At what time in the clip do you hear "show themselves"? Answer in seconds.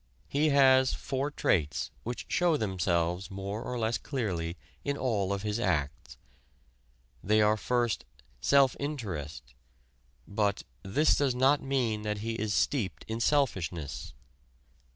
2.27-3.29